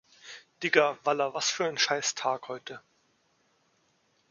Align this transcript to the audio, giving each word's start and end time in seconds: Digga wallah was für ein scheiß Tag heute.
Digga 0.63 0.97
wallah 1.03 1.29
was 1.35 1.51
für 1.51 1.65
ein 1.67 1.77
scheiß 1.77 2.15
Tag 2.15 2.47
heute. 2.47 2.81